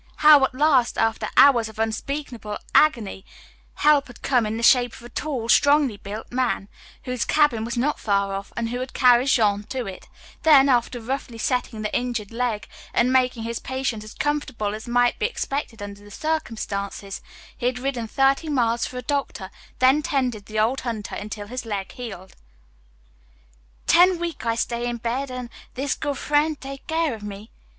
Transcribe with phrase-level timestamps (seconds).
[0.25, 3.23] How at last, after hours of unspeakable agony,
[3.75, 6.69] help had come in the shape of a tall, strongly built young man,
[7.05, 10.07] whose cabin was not far off and who had carried Jean to it,
[10.41, 15.19] then, after roughly setting the injured leg, and making his patient as comfortable as might
[15.19, 17.21] be expected under the circumstances,
[17.55, 21.63] he had ridden thirty miles for a doctor, then tended the old hunter until his
[21.63, 22.35] leg healed.
[23.85, 27.51] "Ten week I stay in bed an' this good frien' take care of me.